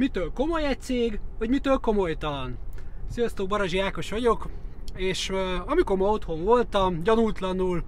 [0.00, 2.58] mitől komoly egy cég, vagy mitől komolytalan.
[3.10, 4.48] Sziasztok, Barazsi Ákos vagyok,
[4.94, 7.82] és uh, amikor ma otthon voltam, gyanútlanul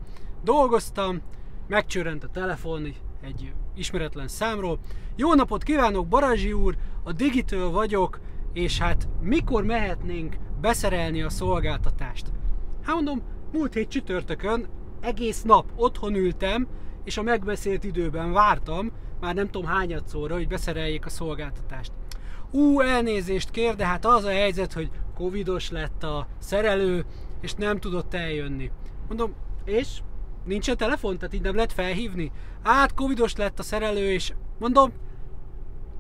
[0.45, 1.21] dolgoztam,
[1.69, 4.79] megcsörrent a telefon egy ismeretlen számról.
[5.17, 8.21] Jó napot kívánok, Barazsi úr, a Digitől vagyok,
[8.53, 12.27] és hát mikor mehetnénk beszerelni a szolgáltatást?
[12.83, 13.23] Hát mondom,
[13.53, 14.67] múlt hét csütörtökön
[15.01, 16.69] egész nap otthon ültem,
[17.05, 21.93] és a megbeszélt időben vártam, már nem tudom hányadszorra, hogy beszereljék a szolgáltatást.
[22.51, 27.05] Ú, elnézést kér, de hát az a helyzet, hogy covidos lett a szerelő,
[27.41, 28.71] és nem tudott eljönni.
[29.09, 29.35] Mondom,
[29.65, 30.01] és?
[30.45, 32.33] Nincsen telefon, tehát így nem lehet felhívni?
[32.63, 34.93] Hát, covidos lett a szerelő, és mondom,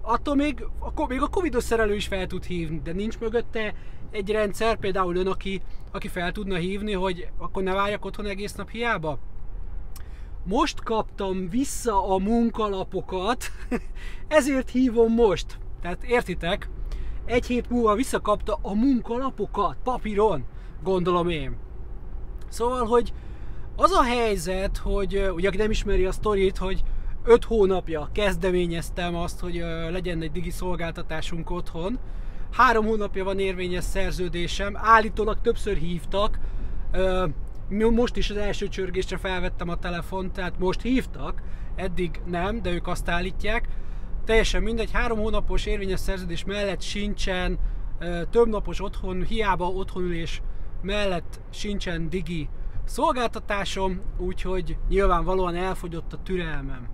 [0.02, 3.74] attól még, akkor még a covidos szerelő is fel tud hívni, de nincs mögötte
[4.10, 5.62] egy rendszer, például ön, aki,
[5.93, 9.19] aki fel tudna hívni, hogy akkor ne várjak otthon egész nap hiába?
[10.45, 13.45] Most kaptam vissza a munkalapokat,
[14.28, 15.59] ezért hívom most.
[15.80, 16.68] Tehát értitek?
[17.24, 20.45] Egy hét múlva visszakapta a munkalapokat papíron,
[20.82, 21.57] gondolom én.
[22.48, 23.13] Szóval, hogy
[23.76, 26.82] az a helyzet, hogy ugye aki nem ismeri a sztorit, hogy
[27.24, 31.98] 5 hónapja kezdeményeztem azt, hogy legyen egy digi szolgáltatásunk otthon.
[32.52, 36.38] Három hónapja van érvényes szerződésem, állítólag többször hívtak,
[37.68, 41.43] most is az első csörgésre felvettem a telefont, tehát most hívtak,
[41.77, 43.69] eddig nem, de ők azt állítják.
[44.24, 47.59] Teljesen mindegy, három hónapos érvényes szerződés mellett sincsen
[48.30, 50.43] több napos otthon, hiába otthonülés
[50.82, 52.49] mellett sincsen digi
[52.85, 56.88] szolgáltatásom, úgyhogy nyilvánvalóan elfogyott a türelmem.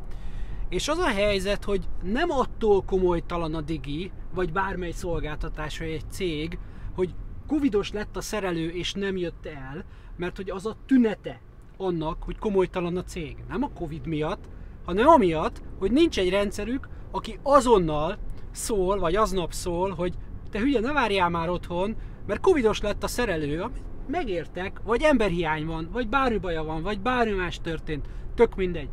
[0.68, 6.10] És az a helyzet, hogy nem attól komolytalan a digi, vagy bármely szolgáltatás, vagy egy
[6.10, 6.58] cég,
[6.94, 7.14] hogy
[7.48, 9.84] covidos lett a szerelő és nem jött el,
[10.16, 11.40] mert hogy az a tünete
[11.76, 13.36] annak, hogy komolytalan a cég.
[13.48, 14.44] Nem a Covid miatt,
[14.84, 18.18] hanem amiatt, hogy nincs egy rendszerük, aki azonnal
[18.50, 20.14] szól, vagy aznap szól, hogy
[20.50, 23.64] te hülye, ne várjál már otthon, mert covidos lett a szerelő,
[24.06, 28.88] megértek, vagy emberhiány van, vagy bármi baja van, vagy bármi más történt, tök mindegy.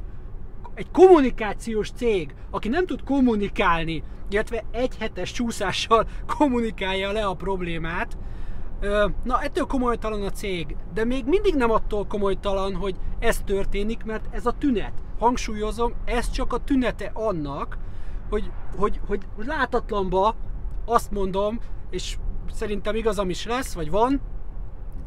[0.73, 8.17] Egy kommunikációs cég, aki nem tud kommunikálni, illetve egy hetes csúszással kommunikálja le a problémát,
[9.23, 14.25] Na, ettől komolytalan a cég, de még mindig nem attól komolytalan, hogy ez történik, mert
[14.31, 14.93] ez a tünet.
[15.19, 17.77] Hangsúlyozom, ez csak a tünete annak,
[18.29, 20.35] hogy, hogy, hogy látatlanba
[20.85, 21.59] azt mondom,
[21.89, 22.17] és
[22.51, 24.21] szerintem igazam is lesz, vagy van,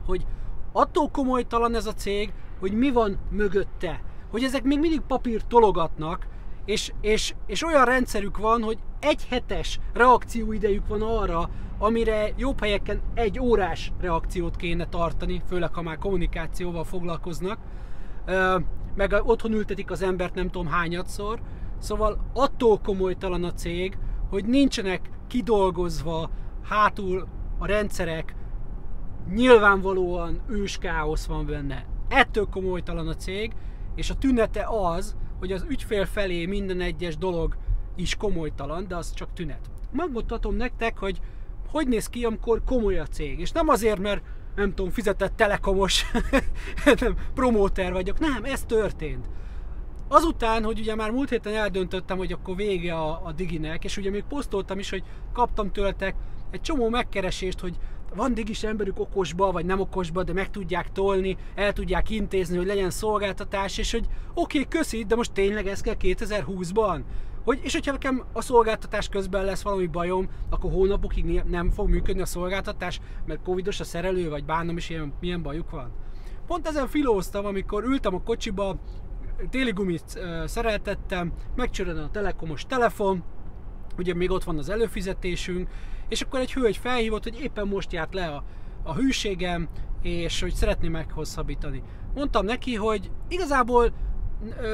[0.06, 0.26] hogy
[0.72, 4.02] attól komolytalan ez a cég, hogy mi van mögötte.
[4.30, 6.26] Hogy ezek még mindig papírt tologatnak,
[6.68, 13.00] és, és, és olyan rendszerük van, hogy egy hetes reakcióidejük van arra, amire jobb helyeken
[13.14, 17.58] egy órás reakciót kéne tartani, főleg ha már kommunikációval foglalkoznak,
[18.94, 21.40] meg otthon ültetik az embert nem tudom hányadszor,
[21.78, 23.98] szóval attól komolytalan a cég,
[24.30, 26.30] hogy nincsenek kidolgozva
[26.62, 27.26] hátul
[27.58, 28.34] a rendszerek,
[29.34, 31.84] nyilvánvalóan ős káosz van benne.
[32.08, 33.52] Ettől komolytalan a cég,
[33.94, 37.56] és a tünete az, hogy az ügyfél felé minden egyes dolog
[37.96, 39.70] is komolytalan, de az csak tünet.
[39.92, 41.20] Megmutatom nektek, hogy
[41.70, 43.40] hogy néz ki, amikor komoly a cég.
[43.40, 44.22] És nem azért, mert
[44.56, 46.04] nem tudom, fizetett telekomos
[47.00, 48.18] nem, promóter vagyok.
[48.18, 49.26] Nem, ez történt.
[50.08, 54.10] Azután, hogy ugye már múlt héten eldöntöttem, hogy akkor vége a, a Diginek, és ugye
[54.10, 56.14] még posztoltam is, hogy kaptam tőletek
[56.50, 57.76] egy csomó megkeresést, hogy
[58.14, 62.66] van digis emberük okosba, vagy nem okosba, de meg tudják tolni, el tudják intézni, hogy
[62.66, 67.00] legyen szolgáltatás, és hogy oké, okay, köszi, de most tényleg ez kell 2020-ban?
[67.44, 72.22] Hogy, és hogyha nekem a szolgáltatás közben lesz valami bajom, akkor hónapokig nem fog működni
[72.22, 75.92] a szolgáltatás, mert covidos a szerelő, vagy bánom is ilyen, milyen bajuk van.
[76.46, 78.76] Pont ezen filóztam, amikor ültem a kocsiba,
[79.50, 83.24] téli gumit szereltettem, megcsörön a telekomos telefon,
[83.98, 85.68] ugye még ott van az előfizetésünk,
[86.08, 88.44] és akkor egy hölgy felhívott, hogy éppen most járt le a,
[88.82, 89.68] a hűségem,
[90.02, 91.82] és hogy szeretné meghosszabbítani.
[92.14, 93.92] Mondtam neki, hogy igazából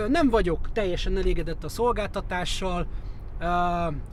[0.09, 2.87] nem vagyok teljesen elégedett a szolgáltatással,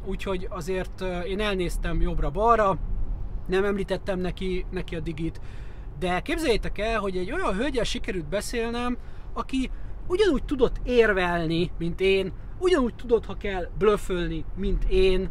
[0.05, 2.77] úgyhogy azért én elnéztem jobbra-balra,
[3.47, 5.41] nem említettem neki, neki a digit,
[5.99, 8.97] de képzeljétek el, hogy egy olyan hölgyel sikerült beszélnem,
[9.33, 9.71] aki
[10.07, 15.29] ugyanúgy tudott érvelni, mint én, ugyanúgy tudott, ha kell, blöfölni, mint én,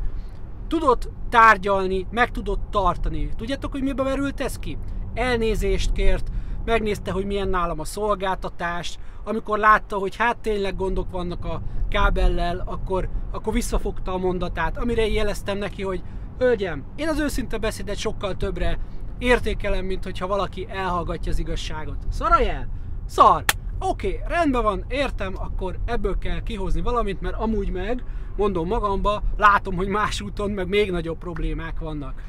[0.69, 3.29] tudott tárgyalni, meg tudott tartani.
[3.37, 4.79] Tudjátok, hogy mibe merült ez ki?
[5.15, 6.29] Elnézést kért,
[6.65, 12.63] megnézte, hogy milyen nálam a szolgáltatás, amikor látta, hogy hát tényleg gondok vannak a kábellel,
[12.67, 16.03] akkor, akkor visszafogta a mondatát, amire jeleztem neki, hogy
[16.39, 18.79] hölgyem, én az őszinte beszédet sokkal többre
[19.19, 21.97] értékelem, mint hogyha valaki elhallgatja az igazságot.
[22.11, 22.69] Szaraj el?
[23.07, 23.45] Szar!
[23.83, 28.05] Oké, okay, rendben van, értem, akkor ebből kell kihozni valamit, mert amúgy meg,
[28.37, 32.23] mondom magamba, látom, hogy más úton meg még nagyobb problémák vannak.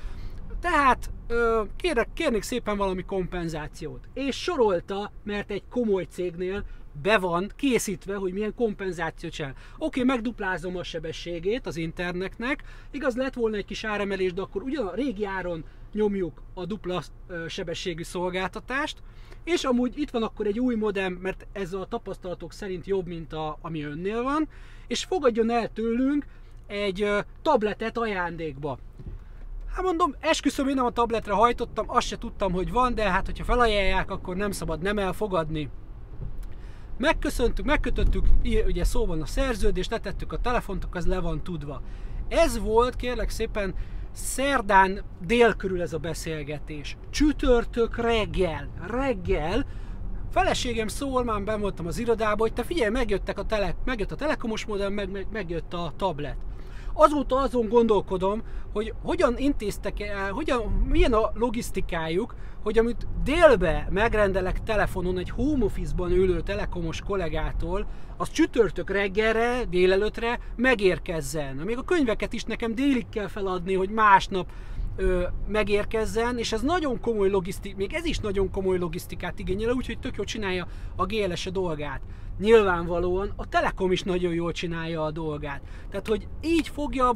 [0.62, 1.12] Tehát
[1.76, 4.08] kérek, kérnék szépen valami kompenzációt.
[4.14, 6.64] És sorolta, mert egy komoly cégnél
[7.02, 9.56] be van készítve, hogy milyen kompenzációt csinál.
[9.78, 14.88] Oké, megduplázom a sebességét az internetnek, igaz lett volna egy kis áremelés, de akkor ugyan
[14.88, 17.04] a régi áron nyomjuk a dupla
[17.48, 18.98] sebességű szolgáltatást,
[19.44, 23.34] és amúgy itt van akkor egy új modem, mert ez a tapasztalatok szerint jobb, mint
[23.34, 24.48] a, ami önnél van,
[24.88, 26.26] és fogadjon el tőlünk
[26.68, 27.10] egy
[27.42, 28.78] tabletet ajándékba.
[29.74, 33.26] Hát mondom, esküszöm, én nem a tabletre hajtottam, azt se tudtam, hogy van, de hát
[33.26, 35.70] hogyha felajánlják, akkor nem szabad nem elfogadni.
[37.02, 38.26] Megköszöntük, megkötöttük,
[38.66, 41.82] ugye szó van a szerződés, letettük a telefont, az le van tudva.
[42.28, 43.74] Ez volt, kérlek szépen,
[44.12, 46.98] szerdán dél körül ez a beszélgetés.
[47.10, 49.66] Csütörtök reggel, reggel,
[50.32, 54.16] feleségem szól, már ben voltam az irodában, hogy te figyelj, megjöttek a tele, megjött a
[54.16, 56.38] telekomos modem, meg, megjött a tablet.
[56.94, 58.42] Azóta azon gondolkodom,
[58.74, 65.66] hogy hogyan intéztek el, hogyan, milyen a logisztikájuk, hogy amit délbe megrendelek telefonon egy home
[65.66, 71.56] office-ban ülő telekomos kollégától, az csütörtök reggelre, délelőtre megérkezzen.
[71.56, 74.50] Még a könyveket is nekem délig kell feladni, hogy másnap
[74.96, 80.00] ö, megérkezzen, és ez nagyon komoly logisztik, még ez is nagyon komoly logisztikát igényel, úgyhogy
[80.00, 82.02] tök jól csinálja a GLS a dolgát.
[82.40, 85.62] Nyilvánvalóan a Telekom is nagyon jól csinálja a dolgát.
[85.90, 87.12] Tehát, hogy így fogja,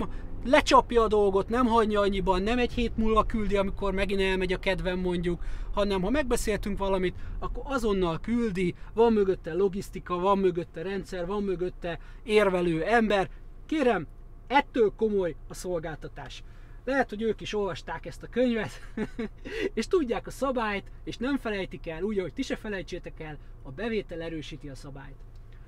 [0.45, 4.59] lecsapja a dolgot, nem hagyja annyiban, nem egy hét múlva küldi, amikor megint elmegy a
[4.59, 5.43] kedvem mondjuk,
[5.73, 11.99] hanem ha megbeszéltünk valamit, akkor azonnal küldi, van mögötte logisztika, van mögötte rendszer, van mögötte
[12.23, 13.29] érvelő ember.
[13.65, 14.07] Kérem,
[14.47, 16.43] ettől komoly a szolgáltatás.
[16.85, 18.71] Lehet, hogy ők is olvasták ezt a könyvet,
[19.73, 23.71] és tudják a szabályt, és nem felejtik el, úgy, hogy ti se felejtsétek el, a
[23.71, 25.15] bevétel erősíti a szabályt.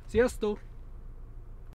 [0.08, 0.60] Sziasztok!